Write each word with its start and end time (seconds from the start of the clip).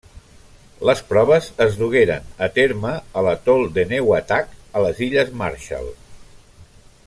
Les 0.89 1.01
proves 1.09 1.49
es 1.65 1.75
dugueren 1.81 2.25
a 2.47 2.49
terme 2.55 2.95
a 3.21 3.25
l'atol 3.27 3.63
d'Enewetak, 3.77 4.57
a 4.81 4.85
les 4.87 5.05
Illes 5.09 5.33
Marshall. 5.43 5.95